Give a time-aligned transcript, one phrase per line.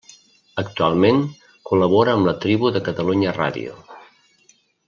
[0.61, 1.19] Actualment
[1.71, 3.81] col·labora amb La tribu de Catalunya Ràdio.